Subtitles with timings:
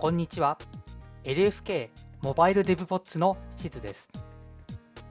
[0.00, 0.56] こんにちは。
[1.24, 1.90] LFK
[2.22, 4.08] モバイルデブポッツのしずです。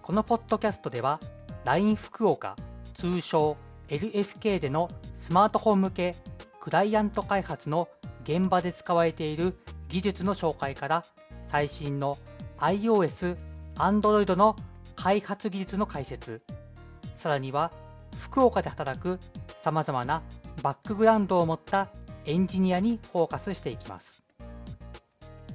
[0.01, 1.19] このポッドキャストでは、
[1.63, 2.55] LINE 福岡、
[2.96, 3.55] 通称
[3.89, 6.15] LFK でのスマートフォン向け
[6.60, 7.88] クライアント開発の
[8.24, 11.06] 現場で使われている技術の紹介から
[11.49, 12.17] 最新の
[12.58, 13.37] iOS、
[13.76, 14.56] Android の
[14.96, 16.41] 開発技術の解説、
[17.16, 17.71] さらには
[18.21, 19.20] 福岡で働く
[19.63, 20.23] さまざまな
[20.63, 21.90] バックグラウンドを持った
[22.26, 24.28] エンジニアにフォーカスしていきます。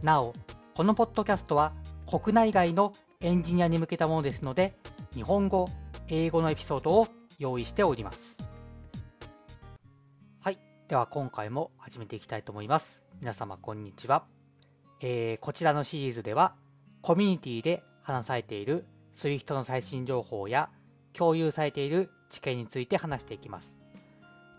[0.04, 0.34] なお、
[0.74, 1.72] このポッドキャストは
[2.06, 4.76] 国内外のエンジニアに向けたものですので、
[5.14, 5.66] 日本語、
[6.08, 7.08] 英語のエピソードを
[7.38, 8.36] 用意しております。
[10.40, 10.58] はい。
[10.88, 13.00] では今回も始めていきたいと思います。
[13.22, 14.26] 皆様こんにちは。
[15.00, 16.54] えー、こちらのシリーズでは、
[17.00, 18.84] コミュニティで話されている
[19.16, 20.68] SWIFT の最新情報や
[21.14, 23.78] 共有されている知見について話していきます。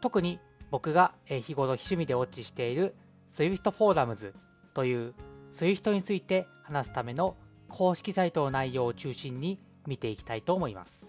[0.02, 0.40] 特に
[0.72, 2.96] 僕が日頃趣味でウォッチしている
[3.36, 4.34] SWIFT フォーラムズ
[4.74, 5.14] という
[5.56, 7.38] SWIFT について話すための
[7.70, 11.02] 公式サイトの内容を中心に見ていきたいと思います。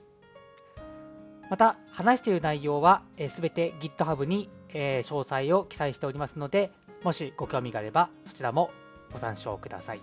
[1.51, 6.71] また、話している内容はすべて GitHub に詳細を記載しておりますので、
[7.03, 8.71] もしご興味があればそちらも
[9.13, 10.01] ご参照ください。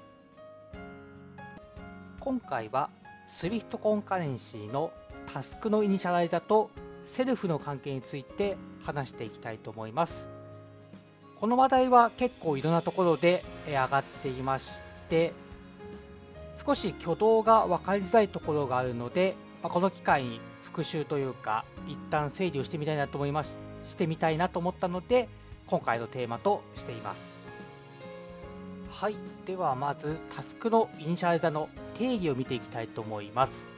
[2.19, 2.89] 今回は
[3.30, 4.91] Swift コンカレンシーの
[5.33, 6.69] タスクのイニシャライザと
[7.05, 10.33] セルフの関係について話していきたいと思います。
[11.44, 14.66] この話題は結構いろんなところで上がっていまし
[15.09, 15.33] て、
[16.66, 25.27] 少し挙動が分かりづらいところがあるので、まこの機会に復習というか、一旦整理をしてみたいなと思います、してみたいなと思ったので、
[25.67, 27.41] 今回のテーマとしています。
[28.89, 33.73] はい、ではまずタスクのイニシャライザの定義を見ていきたいと思います。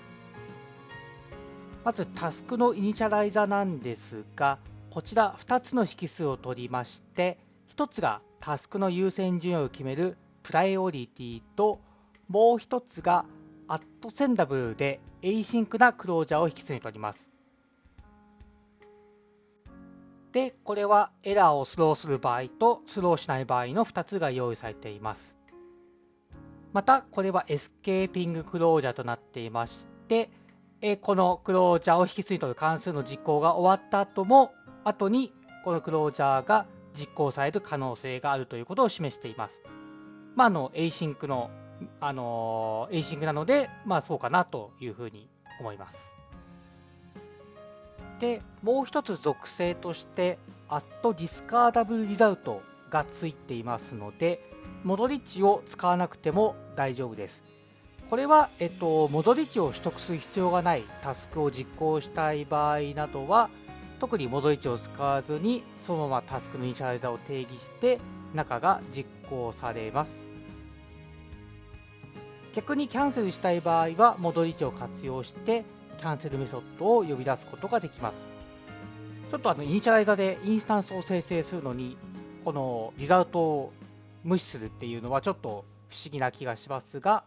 [1.83, 4.59] まずタスクのイニシャライザなんですが、
[4.91, 7.39] こちら2つの引数を取りまして、
[7.75, 11.81] 1つがタスクの優先順位を決める priority と、
[12.29, 13.25] もう1つが
[13.67, 17.29] @Sendable で async なクロージャーを引数に取ります。
[20.31, 25.35] で、これはエラーをスローする場合とスローしない場合の2つが用意されています。
[26.71, 30.29] また、これは escaping クロージャーとなっていまして、
[31.01, 34.53] このクロージャーを引数に取る関数の実行が終わった後も、
[34.83, 35.33] 後に
[35.63, 39.61] このクロージャーが実行される可能性があるということを示しています。
[40.35, 41.49] まあ、あの、 async の、
[41.99, 45.29] あの、 async なので、まあ、そうかなというふうに
[45.59, 46.15] 思います。
[48.19, 54.39] で、もう一つ属性として、アットディスカーダブルリザルトがついていますので、
[54.83, 57.41] 戻り値を使わなくても大丈夫です。
[58.09, 63.49] これは、えっと、戻り値を取得する必要がないタスクを実行したい場合などは、
[63.99, 67.99] 特に戻り値を使わずに、そのままタスクのイニシャライザーを定義して、
[68.33, 70.25] 中が実行されます。
[72.53, 75.65] 逆にキャンセルしたい場合は、戻り値を活用して、
[75.97, 78.27] キャンセルメソッドを呼び出すことができます。
[79.31, 81.97] ちょっとあのイニシャライザーでインスタンスを生成するのに、
[82.43, 83.73] この result を
[84.23, 87.23] 無視するっていうのはちょっと不思議な気がしますが、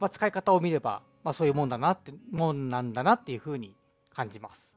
[0.00, 3.76] まあ、使い方を見れば、まあ、そういうもんだなって、もんなんだなっていうふうに
[4.14, 4.73] 感じます。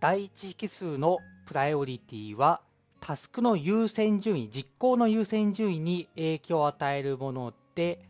[0.00, 2.60] 第一引数の priority は、
[3.00, 8.04] タスクの優先順位、実行の優先順位に影響を与えるもので、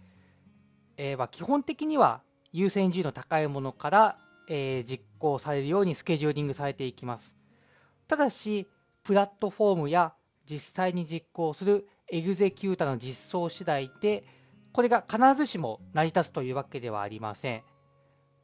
[0.96, 2.22] えー、基本的には
[2.52, 4.18] 優先順位の高いものから、
[4.48, 7.36] えー、実行されるようにスケジューリングされていきます。
[8.06, 8.66] ただし、
[9.04, 10.12] プラットフォームや
[10.50, 14.24] 実際に実行するエグゼキュータの実装次第で、
[14.72, 17.62] これが必ずしも成り立つというわけではありません。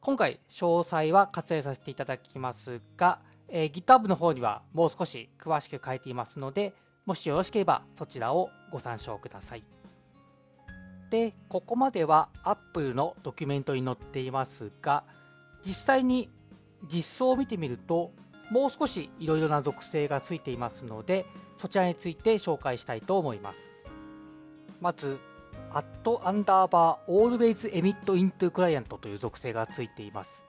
[0.01, 3.19] 今回、詳細は割愛させていただきますが、
[3.49, 6.73] えー、GitHub の方にはもう少し詳しく書いていますので、
[7.05, 9.63] もしよろしければそちらをご参照ください。
[11.09, 15.03] で、ここまでは Apple のドキュメントに載っていますが、
[15.65, 16.29] 実際に
[16.91, 18.11] 実装を見てみると、
[18.51, 21.25] もう少しいろいろな属性がついていますので、
[21.57, 23.77] そちらについて紹介したいと思います。
[24.81, 25.19] まず、
[25.71, 30.43] アットアンダーバー always emit into client という属性がついています。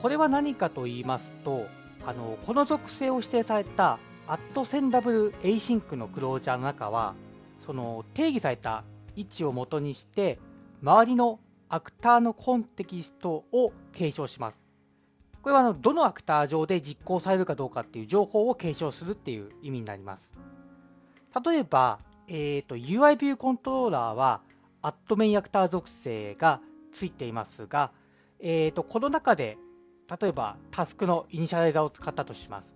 [0.00, 1.66] これは何かと言いますと、
[2.04, 3.98] あのこの属性を指定された
[4.28, 7.14] at sendable async のクロージャーの中は、
[7.60, 8.84] その定義された
[9.16, 10.38] 位置をもとにして、
[10.82, 14.58] 周りのアクターのコンテキストを継承します。
[15.42, 20.32] これはあのどのアクター上で実行されるかどうかっていう情報を継承するっていう意味になります。
[21.44, 24.40] 例えば、えーと、UI ビューコントローラーは
[24.82, 26.60] アットメインアクター属性が
[26.92, 27.92] ついていますが、
[28.40, 29.56] えーと、この中で
[30.08, 32.74] 例えばタスクのイニシャライザを使ったとします。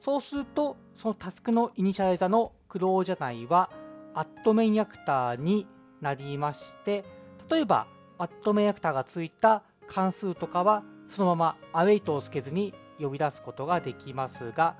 [0.00, 3.70] そうすると、そのタスクのイニシャライザのクロージャ内は
[4.14, 5.66] @MainActor に
[6.00, 7.04] なりまして、
[7.50, 7.86] 例えば
[8.18, 14.76] @MainActor がついた関数とかはそのまま await をつけずに呼び出すことができますが、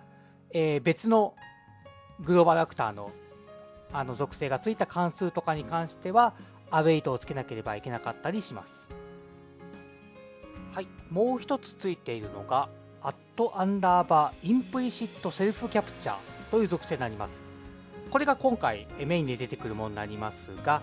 [0.53, 1.35] えー、別の
[2.21, 3.11] global actor の
[3.93, 6.35] あの属性がついた関数とかに関しては、
[6.71, 8.89] await をつけなければいけなかったりします。
[10.77, 12.69] はい、もう一つついているのが、
[13.01, 16.17] アットアンダーバーインプリシットセルフキャプチャー
[16.51, 17.43] という属性になります。
[18.11, 20.83] これが今回メインで出てくるものになりますが、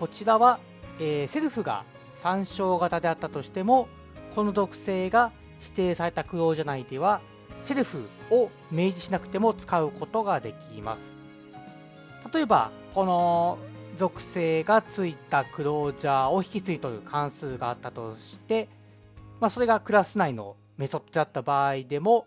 [0.00, 0.58] こちらは
[0.98, 1.84] え self が
[2.22, 3.88] 参照型であったとしても、
[4.34, 7.20] この属性が指定されたクロージャ内では、
[7.62, 11.14] セルフを明示しなくても使うことができます。
[12.32, 13.58] 例えば、この
[13.98, 18.70] 属性がついたクロージャーを引き継い取る関数があったとして、
[19.40, 22.26] まあ、それがクラス内のメソッドだった場合でも、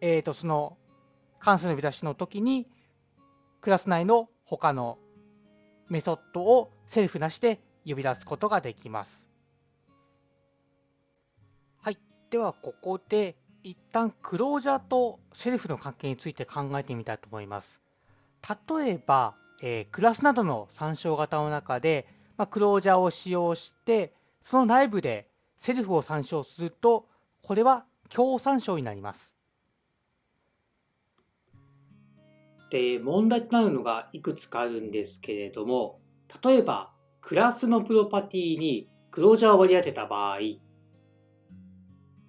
[0.00, 0.76] えー、とその
[1.38, 2.66] 関数の呼び出しの時に、
[3.60, 4.98] クラス内の他の
[5.88, 9.30] メソッドをセルフなしで呼び出すことができます。
[11.80, 11.98] はい。
[12.30, 17.80] では、ここで一旦クロージャーとセルフの関係について考えてみたいと思います。
[18.76, 25.29] 例えば、えー、クラスなどの参照型の中で、まあ、クロージャーを使用して、その内部で
[25.60, 27.06] セルフを参照すると、
[27.42, 29.36] これは強参照になります。
[32.70, 36.00] で、問題となるのがいくつかあるんですけれども、
[36.42, 40.38] 例えば、クラスのプロパティにクロージャーを割り当てた場合、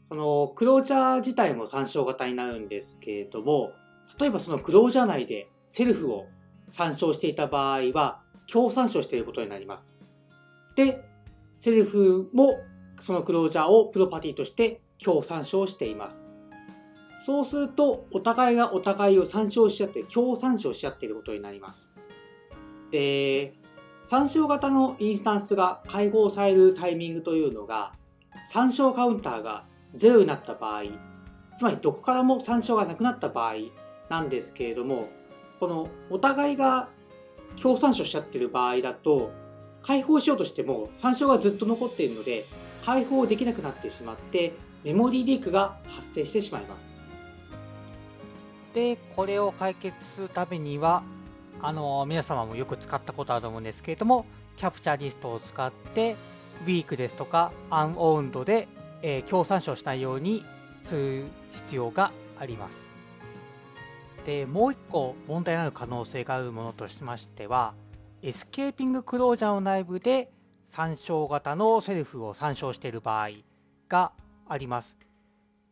[0.09, 3.71] そのクロージャー自体も参照型になるんですけれども、
[4.19, 6.25] 例えばそのクロージャー内でセルフを
[6.67, 9.95] 参照していた場合は、強参照していることになります。
[10.75, 11.05] で、
[11.57, 12.59] セルフも
[13.01, 16.27] そのクロージャーをプロパティとして強参照しています。
[17.23, 21.91] そうすると、お互いがお互いを参照し合って、強参照し合っていることになります。
[22.89, 23.53] で、
[24.03, 27.93] 参照型のインスタンスが解放されるタイミングというのが、
[28.45, 29.65] 参照カウンターが
[29.95, 30.83] 0になった場合、
[31.55, 33.55] つまりどこからも参照がなくなった場合
[34.09, 35.09] なんですけれども、
[35.59, 36.89] このお互いが
[37.61, 39.31] 共参照しちゃってる場合だと
[39.83, 42.45] 解放しようとしても参照がずっと残っているので
[42.83, 47.03] 解放できなくなってしまってメモリーリークが発生してしまいます。
[48.73, 51.03] でこれを解決するためには
[51.61, 54.25] あの皆様もよく使ったことあると思うんですけれども
[54.55, 56.15] キャプチャーリストを使って
[56.61, 58.67] ウィークですとかアンオウンドで、
[59.01, 60.45] えー、共参照しないように
[60.83, 62.91] する必要があります。
[64.25, 67.73] で、もう一個問題になる可能性があるものとしましては、
[68.21, 70.31] エスケーピングクロージャーの内部で
[70.71, 73.29] 参照型のセルフを参照している場合
[73.89, 74.11] が
[74.47, 74.97] あります。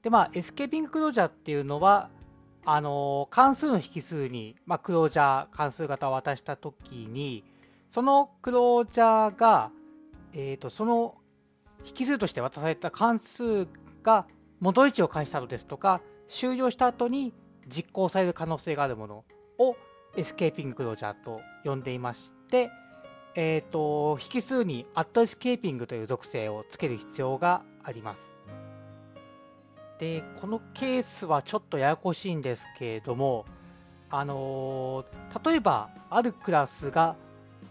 [0.04, 2.10] で、まあ、エスケーピングクロージャーっていうのは、
[2.66, 7.44] あの関数の引数に、まあ、クロージャー関数型を渡したときに、
[7.92, 9.72] そのクロージャーが、
[10.34, 11.16] えーと、その
[11.86, 13.68] 引数として渡された関数
[14.04, 14.28] が
[14.60, 17.34] 元位置を返したのですとか、終了した後に
[17.68, 19.24] 実行される可能性があるもの
[19.58, 19.76] を
[20.16, 22.70] エスケーピングクロージャーと呼んでいまして、
[23.42, 28.34] えーと、引数にアットエスケーピングという属性をつける必要があります。
[29.98, 33.46] で、このケースはちょっとややこしいんですけれども、
[34.10, 37.16] あのー、例えばあるクラスが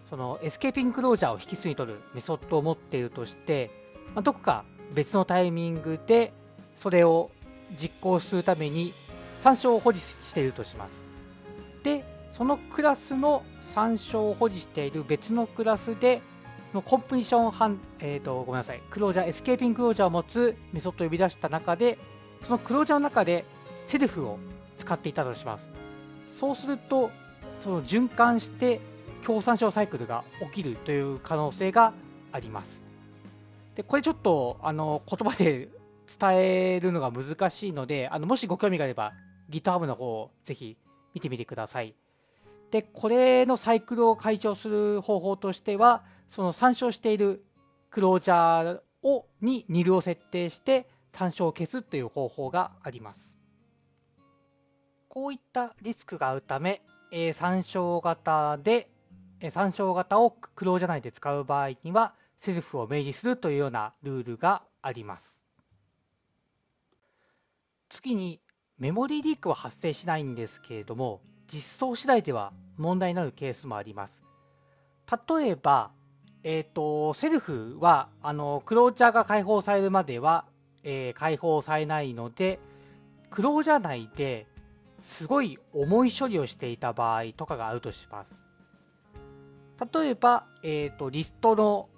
[0.08, 3.70] そのエスケーピングクロージャーを引数に取るメソッドを持っているとして、
[4.14, 6.32] まあ、どこか別のタイミングで
[6.78, 7.30] それを
[7.78, 8.94] 実行するために
[9.42, 11.07] 参照を保持しているとします。
[12.38, 13.42] そのクラスの
[13.74, 16.22] 参照を保持している別のクラスで、
[16.70, 21.98] そのコンプリションハン、え、ー、と、ごめんなさい、クロージャー、エスケーピングクロージャーを持つメソッドを呼び出した中で、
[22.42, 23.44] そのクロージャーの中で
[23.86, 24.38] セルフを
[24.76, 25.68] 使っていたとします。
[26.28, 27.10] そうすると、
[27.58, 28.80] その循環して
[29.26, 31.92] 共産症サイクルが起きるという可能性が
[32.30, 32.84] あります。
[33.74, 35.68] でこれちょっとあの言葉で
[36.20, 39.12] 伝えるのが難しいので、あのもしご興味があれば
[39.50, 40.76] GitHub の方をぜひ
[41.14, 41.96] 見てみてください。
[42.70, 47.44] で、これのサイクルを解消する方法としては、その参照している
[47.90, 53.38] クロージャーをにニルを設定して参照を消すという方法があります。
[55.08, 58.90] こういったリスクがあるため、えー、参照型で
[59.40, 65.40] え参照型をクローじゃないで使う場合には、セルフを明示するというようなルールがあります。
[67.88, 68.40] 次に、
[68.78, 74.22] メモリーリークは発生しないんですけれども、実装次第では問題になるケースもあります。
[75.28, 75.90] 例えば、
[76.42, 80.44] えーと、セルフはあのクロージャーが解放されるまでは、
[80.84, 82.60] えー、解放されないので、
[83.30, 84.46] クロージャー内で
[85.00, 88.36] すごい重い処理をしていた場合とかがあるとします。
[89.92, 91.88] 例えば、えーと、リストの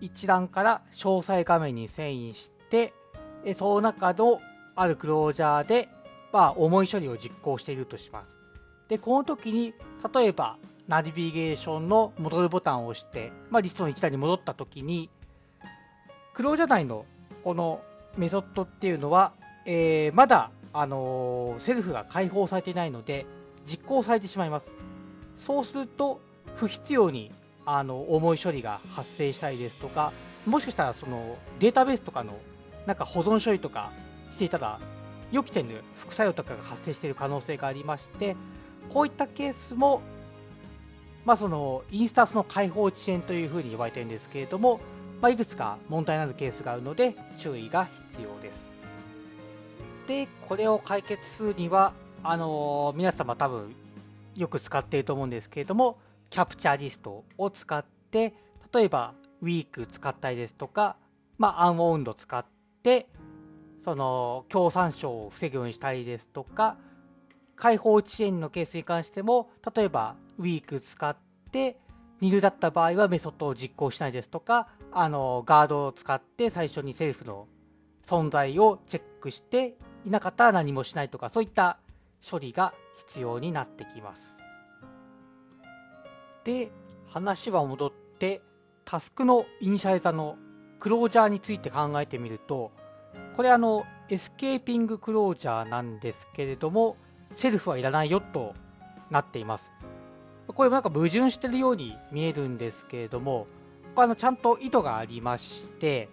[0.00, 2.94] 一覧から詳細画面に遷移して、
[3.56, 4.40] その中の
[4.74, 5.88] あるクロージャーで、
[6.32, 8.39] まあ、重い処理を実行しているとします。
[8.90, 9.72] で、この時に、
[10.12, 15.08] 例えば、ナビゲーションの戻るボタンを押して、まあ、リストの一覧に戻った時に、
[16.34, 17.06] クロージャー内の
[17.44, 17.80] この
[18.16, 19.32] メソッドっていうのは、
[19.64, 23.26] えー、まだ、あのー、セルフが解放されていないので、
[23.66, 24.66] 実行されてしまいます。
[25.38, 26.20] そうすると、
[26.56, 27.30] 不必要に
[27.64, 30.12] あの重い処理が発生したりですとか、
[30.46, 32.36] もしかしたらそのデータベースとかの
[32.86, 33.92] なんか保存処理とか
[34.32, 34.80] していたら、
[35.30, 38.36] 予期せぬ副作用とかが発生している可能性がありまして、
[38.88, 40.00] こういったケースも、
[41.24, 44.80] まあ、そのインスタンスの開放遅延というふうに言われているんですけれども、
[45.20, 48.72] まあ、いくつか問題のあるケースがあるので注意が必要です。
[50.08, 53.74] で、これを解決するには、あの、皆様多分
[54.36, 55.98] よく使っていると思うんですけれども、
[56.30, 58.34] キャプチャーリストを使って、
[58.72, 60.96] 例えばウィーク使ったりですとか、
[61.38, 62.44] まあ、アンオウンド使っ
[62.82, 63.08] て、
[63.84, 66.76] その共産症を防ぐようにしたりですとか、
[67.60, 71.14] 開放遅延のケースに関しても、例えばウィーク使っ
[71.52, 71.78] て、
[72.22, 77.46] 2ルだった場合はメソッドを実行しないですとか、あのガードを使って最初にセルフの
[78.06, 79.76] 存在をチェックして
[80.06, 81.78] いなかったら何もしないとか、そういった
[82.28, 84.38] 処理が必要になってきます。
[86.44, 86.72] で、
[87.08, 88.40] 話は戻って、
[88.86, 90.36] タスクのイニシャリザの
[90.78, 92.72] クロージャーについて考えてみると、
[93.36, 96.96] これあの、エスケーピングクロージャーなんですけれども、
[97.34, 98.54] セルフはいらないよと
[99.10, 99.70] なっています。
[100.46, 103.46] これもなんか矛盾してるように見えるんですけれども、
[103.94, 106.08] これあのちゃんと意図がありまして、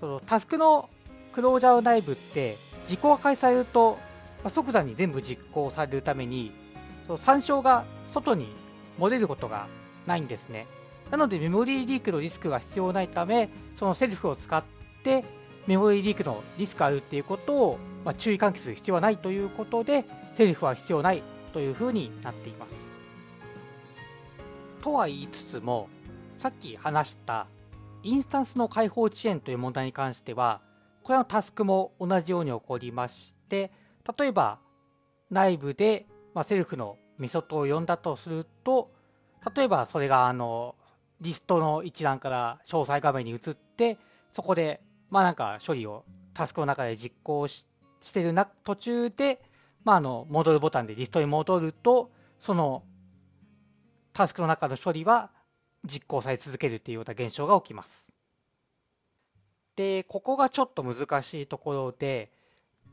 [0.00, 0.88] そのタスクの
[1.32, 2.56] クロージャー内部って
[2.88, 3.98] 実行が開始されると、
[4.44, 6.52] ま、即座に全部実行されるために、
[7.06, 8.48] その参照が外に
[8.98, 9.66] 漏れることが
[10.06, 10.66] ないんですね。
[11.10, 14.62] なのでメモリーリークのリスクが必要ないため、そのセルフを使っ
[15.04, 15.24] て
[15.66, 20.04] メモリーリークのリスクあるっていうことを、まあ、注意喚起する必要はないということで、
[20.34, 22.72] セルフは必要ないというふうになっています。
[24.82, 25.88] とは言いつつも、
[26.38, 27.46] さっき話した
[28.02, 30.60] インスタンスの開放遅延という問題に関しては、
[31.04, 33.70] これのタスクも同じように起こりまして、
[34.18, 34.58] 例えば
[35.30, 38.90] 内部で、まあ、セルフのメソッドを呼んだとすると、
[39.54, 40.74] 例えばそれがあの
[41.20, 43.98] リストの一覧から詳細画面に移って、
[44.32, 44.80] そこで、
[45.10, 46.04] まあなんか処理を
[46.34, 47.64] タスクの中で実行し
[48.02, 49.40] してるな途中で、
[49.84, 52.82] まあ、あの戻るボタンでリストに戻ると、その
[54.12, 55.30] タスクの中の処理は
[55.84, 58.12] 実行され続けるというような現象が起きます。
[59.76, 62.30] で、ここがちょっと難しいところで、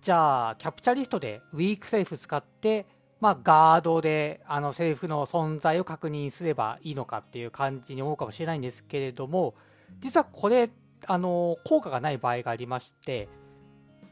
[0.01, 2.85] じゃあ、キャプチャリストでウィークセーフ使って、
[3.19, 9.55] まあ、ガードであのセリフの存在を確認すればいいのかっていう感じに思うかもしれないんですけれども、
[9.99, 10.69] 実はこれ、
[11.05, 13.29] あの効果がない場合がありまして、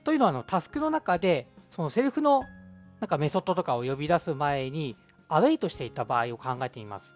[0.08, 2.46] というのはあのタスクの中で、そのセリフの
[3.02, 4.96] なんかメソッドとかを呼び出す前に、
[5.28, 7.14] アウェイとしていた場合を考えてみます。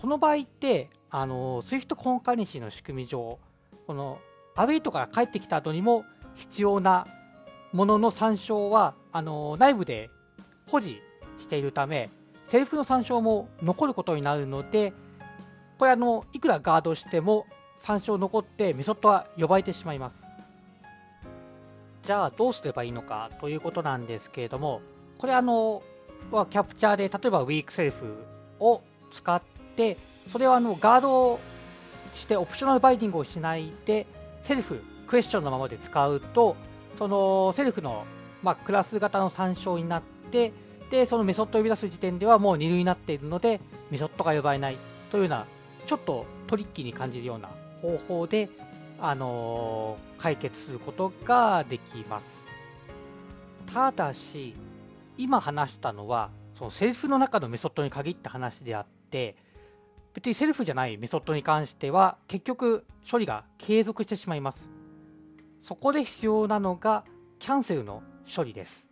[0.00, 3.40] この場合って、あの Swift コンカレンシーの仕組み上、
[3.88, 4.20] この
[4.54, 6.04] アウェイトから帰ってきた後にも
[6.36, 7.08] 必要な
[7.72, 10.08] ものの参照は、あの内部で
[10.68, 11.00] 保持
[11.40, 12.08] しているため、
[12.46, 14.92] セリフの参照も残ることになるので、
[15.76, 17.46] これあの、いくらガードしても
[17.78, 20.31] 参照残ってメソッドは呼ばれてしまいます。
[22.02, 24.82] じゃあどうすればいいのかということなんですけれども、
[25.18, 25.82] これあの、
[26.30, 28.16] はキャプチャーで例えば weak self
[28.60, 29.40] を使っ
[29.76, 29.96] て、
[30.30, 31.40] それをあのガード
[32.14, 34.06] して optional binding をしないで、
[34.42, 36.56] セルフ、クエスチョンのままで使うと、
[36.98, 38.04] その self の、
[38.42, 40.52] まあ、クラス型の参照になって、
[40.90, 44.78] で、そのメソッドを呼び出す時点ではもう nil になっているので、メソッドが呼ばれない
[45.10, 45.46] というような、
[45.86, 47.48] ちょっとトリッキーに感じるような
[47.80, 48.48] 方法で、
[49.04, 52.26] あの、解決することができます。
[53.74, 54.54] ただし、
[55.18, 59.34] 今話したのは、そのセルフの中のメソッドに限った話であって、
[60.14, 64.70] 別にセルフじゃないメソッドに関しては、結局処理が継続してしまいます。
[65.62, 67.04] そこで必要なのが、
[67.40, 68.88] キャンセルの処理です。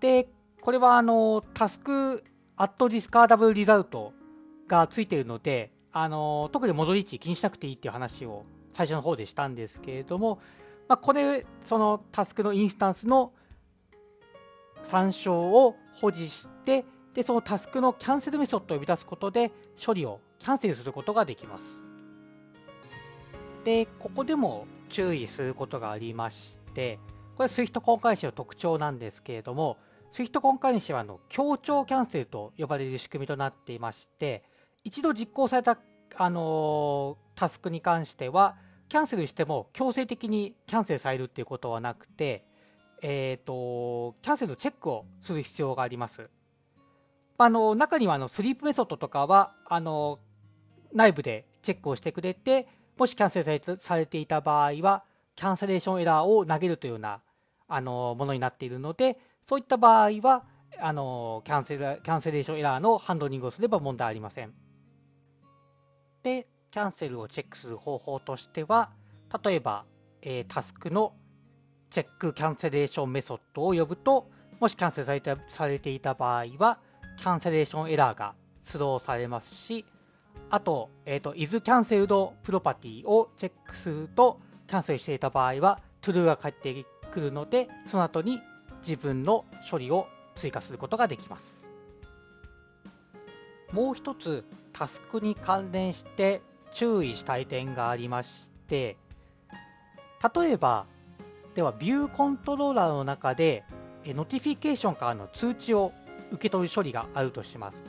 [0.00, 0.28] で、
[0.62, 2.24] これはあのタスク
[2.56, 4.14] アットディスカーダブルリザルト
[4.66, 10.40] がついているので、あの特に戻り値気にしなくていいっていう話を最初の方でしたんですけれども、
[10.88, 13.32] まあ、これ、そのタスクのインスタンスの
[14.82, 19.52] 参照を保持して、でそのタスクのキャンセルメソッドを呼び出すことで
[19.84, 21.86] 処理をキャンセルすることができます。
[23.64, 26.98] で、ここでも注意することがありまして、
[27.36, 29.76] これ SWIFT コンカレンシの特徴なんですけれども、
[30.12, 34.42] SWIFT コンカレンシはあの協調キャンセルと呼ばれる仕組みとなっていまして、
[34.84, 35.78] 一度実行された、
[36.16, 38.56] あの、タスクに関しては、
[38.88, 42.44] キャンセルしても強制的にキャンセルされるっていうことはなくて、
[43.02, 46.30] えーと、キャンセルのチェックをする必要があります。
[47.38, 50.20] あの中にはあのスリープメソッドとかはあの
[50.92, 55.02] 内部でチェックをしてくれて、もしキャンセルされていた場合は、
[55.34, 57.22] キャンセレーションエラーを投げるというような
[57.66, 59.18] あのものになっているので、
[59.48, 60.44] そういった場合は、
[60.80, 64.52] あのキャンセルキャンセレーションエラーのハンドリングをすれば問題ありません。
[66.22, 68.90] で、キャンセルをチェックする方法としては、
[69.44, 69.84] 例えば、
[70.22, 71.12] え、タスクの
[71.90, 76.78] チェックキャンセレーションメソッドを呼ぶと、もしキャンセルされてされていた場合は、
[77.18, 79.84] キャンセレーションエラーがスローされますし、
[80.48, 88.40] あと、えっ、ー、と、is cancelled property をチェックすると、キャンセルしていた場合は、true が返ってくるので、その後に
[88.80, 91.68] 自分の処理を追加することができます。
[93.72, 96.40] もう一つ、タスクに関連して
[96.72, 98.96] 注意したい点がありまして、
[100.34, 100.86] 例えば、
[101.54, 103.64] では、 view controller の中で、
[104.06, 105.92] notification からの通知を
[106.30, 107.82] 受け取る処理があるとします。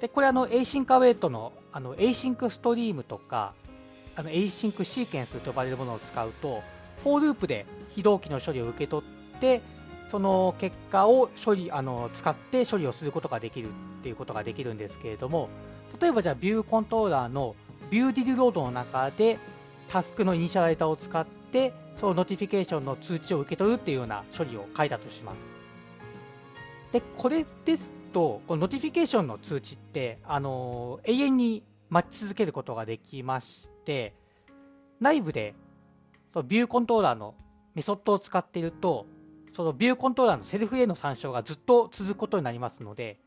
[0.00, 3.54] で、これあの、Async Await のあの Async Stream とか、
[4.16, 6.62] あの Async シーケンスと呼ばれるものを使うと、
[7.02, 9.04] for loop で非同期の処理を受け取
[9.36, 9.60] って、
[10.10, 15.48] その結果を処理あの使って処理をすることができるっていうことができるんですけれども、
[16.00, 17.56] 例えばじゃあ view controller の
[17.90, 19.38] viewDidLoad の中で
[19.88, 25.50] タスクのイニシャライザーを使ってその notification の通知を受け取るっていうような処理を書いたとします。
[26.92, 34.14] で、これですと、この Notification の通知って、あの永遠に待ち続けることができまして、
[35.00, 35.54] 内部で
[36.32, 37.34] その ViewController の
[37.74, 39.06] メソッドを使っていると、
[39.54, 43.20] その ViewController の self への参照がずっと続くことになりますので、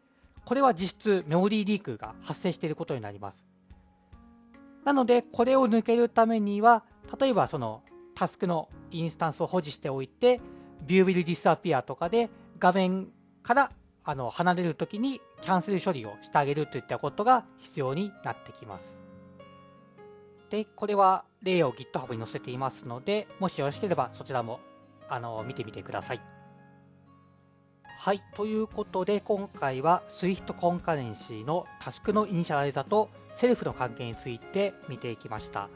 [0.45, 3.45] これは実質メモリーリークが発生していることになります。
[4.87, 6.81] なので、これを避けるためには、
[7.19, 7.83] 例えばその
[8.15, 10.39] タスクのインスタンスを保持しておいて、
[10.85, 13.09] View will disappear とかで画面
[13.43, 13.71] から
[14.05, 18.85] あの離れるときにキャンセル処理をしてあげるといったことが必要になってきます。
[20.51, 24.61] で、これは例を GitHub に載せていますので、もしよろしければそちらも
[25.09, 26.21] あの見てみてください。
[27.99, 35.69] はい、ということで今回は Swift コンカレンシーのタスクのイニシャライザとセルフの関係について見ていきました。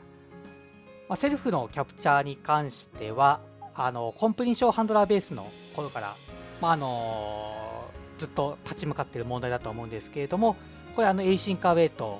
[1.07, 3.39] まあ、 self のキャプチャーに関しては、
[3.75, 6.15] あの completion handler ベースの頃から、
[6.59, 7.85] まあ、あの
[8.19, 10.55] ずっと立ち向かっている問題だと思うんですけれども、
[10.95, 12.19] これあの Async Await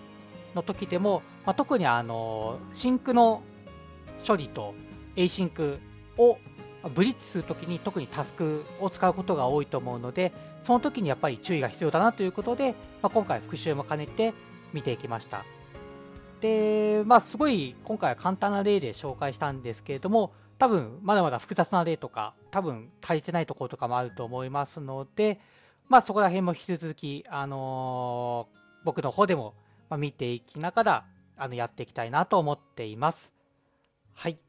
[0.56, 3.42] の時でも、まあ、特にあの sync の
[4.28, 4.76] 処理と
[5.16, 5.80] Async
[6.18, 6.38] を
[6.94, 14.34] ブリッジするときに特にタスクを使うことが多いと思うので、その時にやっぱり注意が必要だなということで、まあ、今回復習も兼ねて
[14.74, 15.46] 見ていきました。
[16.42, 25.40] で、まあすごい今回は簡単な例で紹介したんですけれども、多分まだまだ複雑な例とか、多分足りてないところとかもあると思いますので、
[25.88, 29.54] まあそこら辺も引き続き、あのー、僕の方でも
[29.98, 31.06] 見ていきながら
[31.38, 33.34] あのやっていきたいなと思っています。
[34.14, 34.40] はい。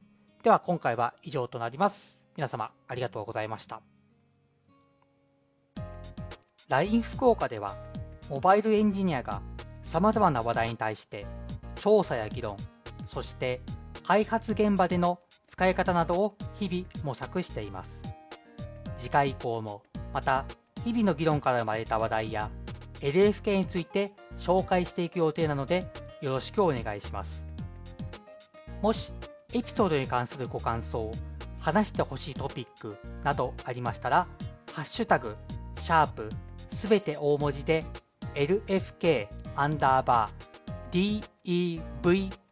[0.42, 2.18] では今回は以上となります。
[2.37, 3.80] 皆様ありがとうございました。
[6.68, 7.76] LINE 福岡では、
[8.30, 9.42] モバイルエンジニアが
[9.92, 11.26] 様々な話題に対して
[11.74, 12.57] 調査や議論、
[13.07, 13.61] そして
[14.07, 18.00] 開発現場での使い方などを日々模索しています。
[18.96, 19.83] 次回以降も
[20.14, 20.46] また
[20.83, 22.50] 日々の議論から生まれた話題や
[23.00, 25.87] LFK について紹介していく予定なので
[26.22, 27.46] よろしくお願いします。
[28.81, 29.12] もし
[29.52, 31.11] エピソードに関するご感想、
[31.59, 34.26] 話してほしいトピックなどありましたら、
[34.72, 35.37] ハッシュタグ、
[35.78, 36.31] シャープ、
[36.72, 37.85] すべて大文字で、
[38.35, 41.22] LFK アンダーバー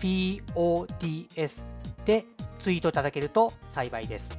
[0.00, 1.62] DEVPODS
[2.04, 2.24] で
[2.62, 4.38] ツイートいただけると幸いです。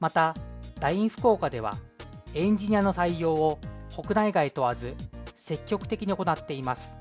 [0.00, 0.34] また、
[0.80, 1.74] LINE 福岡では、
[2.34, 3.58] エンジニアの採用を
[3.94, 4.94] 国内外問わず
[5.36, 6.96] 積極的に行っています。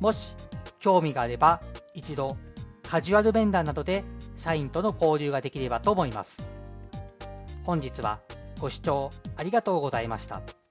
[0.00, 0.34] もし
[0.80, 1.62] 興味があれば
[1.94, 2.36] 一度
[2.82, 4.04] カジュアル面談などで
[4.36, 6.53] 社員との交流ができればと思います。
[7.64, 8.20] 本日は
[8.60, 10.63] ご視聴ありがとうございました。